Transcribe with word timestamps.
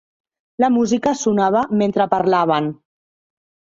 La 0.63 0.69
música 0.77 1.13
sonava 1.19 1.63
mentre 1.83 2.09
parlaven. 2.15 2.75